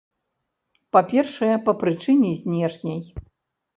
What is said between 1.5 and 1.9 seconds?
па